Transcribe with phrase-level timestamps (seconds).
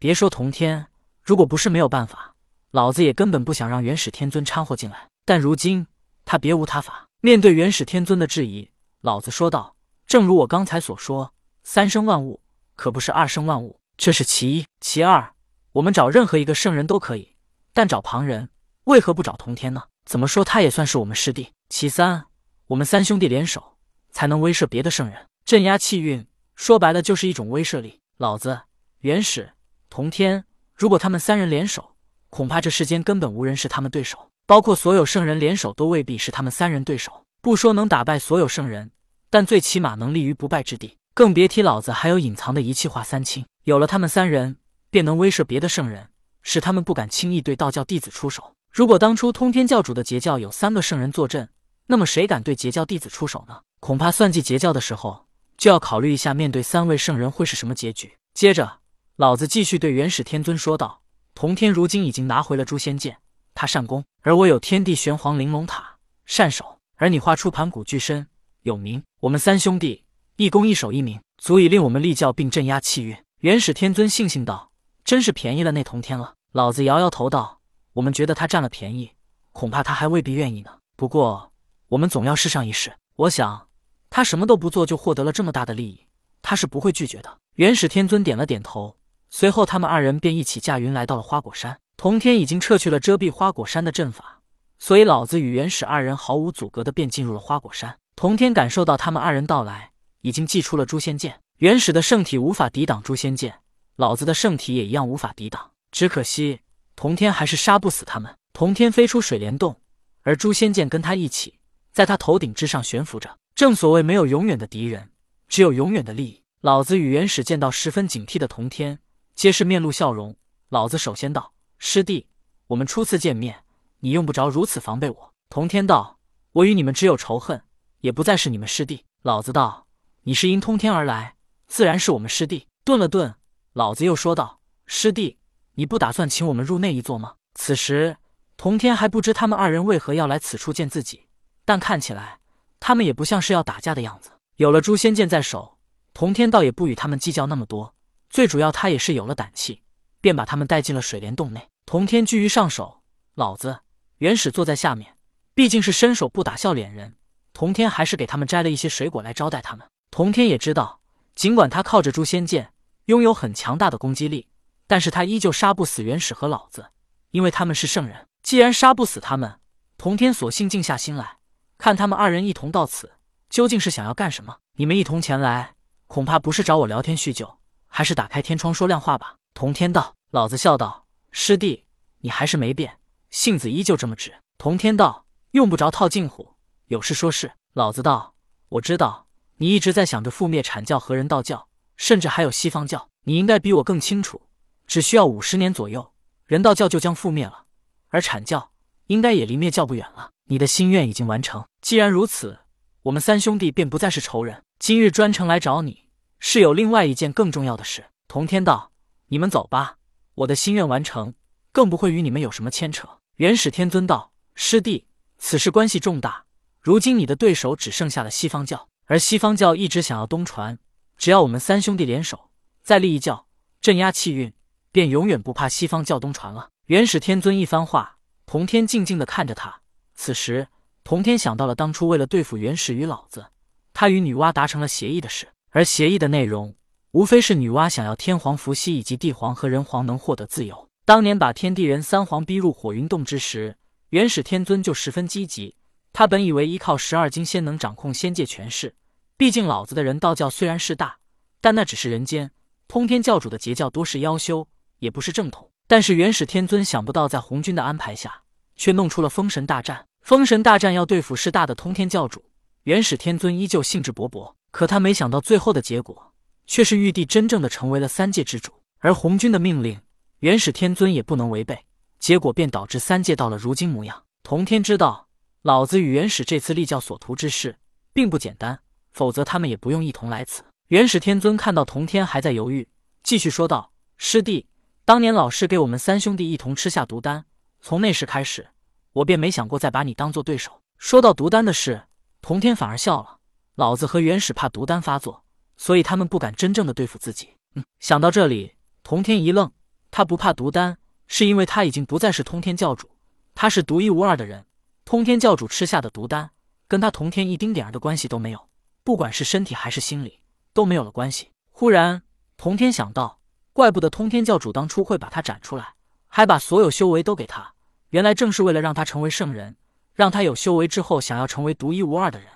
[0.00, 0.86] 别说同天，
[1.22, 2.34] 如果不是没有办法，
[2.70, 5.10] 老子也根本不想让元始天尊掺和进来。
[5.26, 5.86] 但如今
[6.24, 7.06] 他别无他法。
[7.20, 8.70] 面对元始天尊的质疑，
[9.02, 9.76] 老子说道
[10.08, 11.34] ：“正如我刚才所说，
[11.64, 12.40] 三生万物
[12.76, 14.64] 可不是二生万物，这是其一。
[14.80, 15.34] 其二，
[15.72, 17.36] 我们找任何一个圣人都可以，
[17.74, 18.48] 但找旁人，
[18.84, 19.82] 为何不找同天呢？
[20.06, 21.50] 怎么说他也算是我们师弟。
[21.68, 22.24] 其三，
[22.68, 23.76] 我们三兄弟联手，
[24.10, 26.26] 才能威慑别的圣人，镇压气运。
[26.56, 28.00] 说白了，就是一种威慑力。
[28.16, 28.62] 老子
[29.00, 29.52] 元始。”
[29.90, 30.44] 同天，
[30.76, 31.96] 如果他们三人联手，
[32.30, 37.24] 恐怕这世间根本无人是他们对手，包括所有圣人联手都未必是他们三人对手。
[37.42, 38.92] 不说能打败所有圣人，
[39.28, 40.96] 但最起码能立于不败之地。
[41.12, 43.44] 更别提老子还有隐藏的一气化三清。
[43.64, 44.58] 有了他们三人，
[44.90, 46.10] 便能威慑别的圣人，
[46.42, 48.54] 使他们不敢轻易对道教弟子出手。
[48.70, 51.48] 如果当初通天教主的截教有三个圣人坐镇，
[51.88, 53.58] 那么谁敢对截教弟子出手呢？
[53.80, 55.26] 恐怕算计截教的时候，
[55.56, 58.16] 就要考虑一下面对三位圣人会是什么结局。
[58.32, 58.79] 接着。
[59.20, 61.02] 老子继续对元始天尊说道
[61.36, 63.18] ：“同天如今已经拿回了诛仙剑，
[63.52, 68.26] 他善攻，而我有天地玄黄玲珑塔善守，而你画出盘古巨身
[68.62, 74.72] 有名，我们三兄弟一攻一守一名，足以令我们立教并镇压气运。”元始天尊悻悻道
[75.04, 77.60] ：“真是便宜了那同天了。”老子摇摇头道
[77.92, 79.12] ：“我们觉得他占了便宜，
[79.52, 80.70] 恐怕他还未必愿意呢。
[80.96, 81.52] 不过
[81.88, 82.96] 我们总要试上一试。
[83.16, 83.68] 我想
[84.08, 86.06] 他什么都不做就获得了这么大的利益，
[86.40, 88.96] 他是不会拒绝的。”元始天尊点了点头。
[89.30, 91.78] 随后，他们二人便一起驾云来到了花果山。
[91.96, 94.40] 同天已经撤去了遮蔽花果山的阵法，
[94.78, 97.96] 所以老子与元始二人毫无阻隔的便进入了花果山。
[98.16, 101.40] 同天感受到他们二人到来，已经祭出了诛仙剑。
[101.58, 103.60] 元始的圣体无法抵挡诛仙剑，
[103.96, 105.70] 老子的圣体也一样无法抵挡。
[105.92, 106.60] 只可惜，
[106.96, 108.34] 同天还是杀不死他们。
[108.52, 109.80] 同天飞出水帘洞，
[110.22, 111.54] 而诛仙剑跟他一起，
[111.92, 113.36] 在他头顶之上悬浮着。
[113.54, 115.10] 正所谓，没有永远的敌人，
[115.48, 116.42] 只有永远的利益。
[116.62, 118.98] 老子与元始见到十分警惕的同天。
[119.40, 120.36] 皆是面露笑容。
[120.68, 122.26] 老子首先道：“师弟，
[122.66, 123.64] 我们初次见面，
[124.00, 126.18] 你用不着如此防备我。”同天道
[126.52, 127.62] ：“我与你们只有仇恨，
[128.02, 129.86] 也不再是你们师弟。”老子道
[130.24, 131.36] ：“你是因通天而来，
[131.66, 133.34] 自然是我们师弟。”顿了顿，
[133.72, 135.38] 老子又说道：“师弟，
[135.76, 138.18] 你不打算请我们入内一坐吗？”此时，
[138.58, 141.28] 同天还不知他们二人为何要来此处见自己，
[141.64, 142.40] 但看起来
[142.78, 144.32] 他们也不像是要打架的样子。
[144.56, 145.78] 有了诛仙剑在手，
[146.12, 147.94] 同天倒也不与他们计较那么多。
[148.30, 149.82] 最主要，他也是有了胆气，
[150.20, 151.68] 便把他们带进了水帘洞内。
[151.84, 153.02] 同天居于上首，
[153.34, 153.80] 老子
[154.18, 155.16] 元始坐在下面。
[155.52, 157.16] 毕竟是伸手不打笑脸人，
[157.52, 159.86] 同天还是给他们摘了一些水果来招待他们。
[160.12, 161.00] 同天也知道，
[161.34, 162.72] 尽管他靠着诛仙剑
[163.06, 164.46] 拥有很强大的攻击力，
[164.86, 166.90] 但是他依旧杀不死元始和老子，
[167.32, 168.28] 因为他们是圣人。
[168.42, 169.58] 既然杀不死他们，
[169.98, 171.38] 同天索性静下心来
[171.76, 173.12] 看他们二人一同到此，
[173.50, 174.58] 究竟是想要干什么？
[174.76, 175.74] 你们一同前来，
[176.06, 177.59] 恐怕不是找我聊天叙旧。
[178.00, 179.36] 还是打开天窗说亮话吧。
[179.52, 181.84] 同天道，老子笑道：“师弟，
[182.20, 182.96] 你还是没变，
[183.28, 186.54] 性子依旧这么直。”同天道：“用不着套近乎，
[186.86, 188.32] 有事说事。”老子道
[188.70, 189.26] ：“我知道
[189.58, 191.68] 你一直在想着覆灭阐教和人道教，
[191.98, 193.06] 甚至还有西方教。
[193.24, 194.40] 你应该比我更清楚，
[194.86, 196.14] 只需要五十年左右，
[196.46, 197.64] 人道教就将覆灭了，
[198.08, 198.70] 而阐教
[199.08, 200.30] 应该也离灭教不远了。
[200.46, 201.66] 你的心愿已经完成。
[201.82, 202.60] 既然如此，
[203.02, 204.62] 我们三兄弟便不再是仇人。
[204.78, 205.99] 今日专程来找你。”
[206.40, 208.06] 是有另外一件更重要的事。
[208.26, 208.90] 同天道
[209.28, 209.98] ：“你们走吧，
[210.34, 211.34] 我的心愿完成，
[211.70, 213.06] 更不会与你们有什么牵扯。”
[213.36, 215.06] 元始天尊道：“师弟，
[215.38, 216.46] 此事关系重大。
[216.80, 220.78] 如今你的对手只剩下了西方教，而西方教一直想要东传。
[221.16, 222.50] 只要我们三兄弟联手，
[222.82, 223.46] 再立一教，
[223.80, 224.52] 镇压气运，
[224.90, 229.80] 便永远不怕西方教东传了。”元始天尊一番话，同天静静的看着他。
[230.14, 230.68] 此时，
[231.04, 233.46] 同天想到了当初为了对付元始与老子，
[233.92, 235.48] 他与女娲达成了协议的事。
[235.70, 236.74] 而协议的内容，
[237.12, 240.88] 无非是女娲想要天皇伏羲以及地皇和人皇能获得自由。
[241.04, 243.76] 当年把天地人三皇逼入火云洞之时，
[244.10, 245.76] 元始天尊就十分积极。
[246.12, 248.96] 他本以为依靠十二金仙能掌控仙界权势，
[249.36, 251.18] 毕竟老子的人道教虽然势大，
[251.60, 252.50] 但那只是人间。
[252.88, 254.66] 通天教主的截教多是妖修，
[254.98, 255.70] 也不是正统。
[255.86, 258.42] 但是元始天尊想不到，在红军的安排下，
[258.74, 260.06] 却弄出了封神大战。
[260.22, 262.44] 封神大战要对付势大的通天教主，
[262.82, 264.54] 元始天尊依旧兴致勃勃。
[264.70, 266.32] 可他没想到，最后的结果
[266.66, 270.00] 却是玉帝真正的成为了三界之主，而红军的命令，
[270.40, 271.86] 元始天尊也不能违背，
[272.18, 274.22] 结果便导致三界到了如今模样。
[274.42, 275.28] 同天知道，
[275.62, 277.76] 老子与元始这次立教所图之事
[278.12, 278.80] 并不简单，
[279.12, 280.62] 否则他们也不用一同来此。
[280.88, 282.88] 元始天尊看到同天还在犹豫，
[283.22, 284.66] 继续说道：“师弟，
[285.04, 287.44] 当年老师给我们三兄弟一同吃下毒丹，
[287.80, 288.68] 从那时开始，
[289.12, 292.02] 我便没想过再把你当做对手。”说到毒丹的事，
[292.40, 293.39] 同天反而笑了。
[293.80, 295.42] 老子和元始怕毒丹发作，
[295.78, 297.56] 所以他们不敢真正的对付自己。
[297.74, 299.72] 嗯，想到这里，童天一愣，
[300.10, 303.08] 他不怕毒丹，是因为他已经不再是通天教主，
[303.54, 304.66] 他是独一无二的人。
[305.06, 306.50] 通天教主吃下的毒丹，
[306.86, 308.68] 跟他同天一丁点儿的关系都没有，
[309.02, 310.40] 不管是身体还是心理，
[310.74, 311.50] 都没有了关系。
[311.70, 312.20] 忽然，
[312.58, 313.40] 童天想到，
[313.72, 315.94] 怪不得通天教主当初会把他斩出来，
[316.26, 317.72] 还把所有修为都给他，
[318.10, 319.78] 原来正是为了让他成为圣人，
[320.12, 322.48] 让他有修为之后想要成为独一无二的人，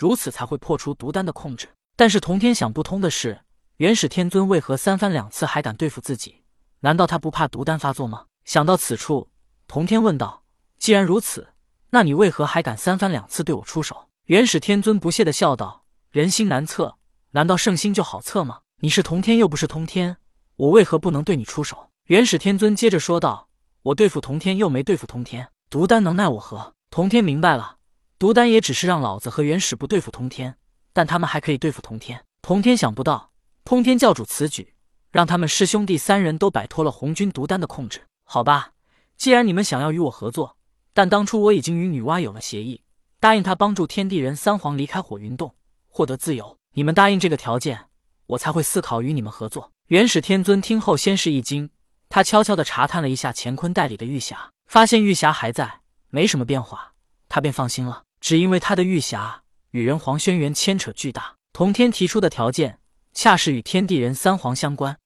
[0.00, 1.68] 如此才会破除毒丹的控制。
[1.94, 3.42] 但是同天想不通的是，
[3.76, 6.36] 元始天尊为何三番两次还敢对付自己？
[6.80, 8.24] 难道他不怕毒丹发作吗？
[8.46, 9.28] 想到此处，
[9.68, 10.42] 同天问道
[10.80, 11.48] ：“既然如此，
[11.90, 16.96] 那你为何还敢三番两次对我出手？”元始天尊不屑的笑道：“人心难测，
[17.32, 18.60] 难道圣心就好测吗？
[18.80, 20.16] 你是同天又不是通天，
[20.56, 23.48] 我为何不能对你出手？”元始天尊接着说道
[23.84, 27.76] ：“我对付同天又没对付通天，毒丹能奈我何？”同天明白了，
[28.20, 30.58] 毒丹也只是让老子和元始不对付通天，
[30.92, 32.22] 但他们还可以对付通天。
[32.42, 33.32] 同天想不到，
[33.64, 34.74] 通天教主此举。
[35.10, 38.02] 让他们师兄弟三人都摆脱了红军毒丹的控制。
[38.24, 38.72] 好吧，
[39.16, 40.58] 既然你们想要与我合作，
[40.92, 42.82] 但当初我已经与女娲有了协议，
[43.18, 45.54] 答应她帮助天地人三皇离开火云洞，
[45.88, 46.58] 获得自由。
[46.74, 47.86] 你们答应这个条件，
[48.26, 49.72] 我才会思考与你们合作。
[49.86, 51.70] 元始天尊听后先是一惊，
[52.10, 55.80] 他悄悄地查探了一下乾坤袋里的玉匣，发现玉匣还在，
[56.10, 56.92] 没什么变化，
[57.30, 58.02] 他便放心了。
[58.20, 59.40] 只因为他的玉匣
[59.70, 62.78] 与人皇轩辕牵扯巨大，同天提出的条件。
[63.12, 64.96] 恰是与天地人三皇相关，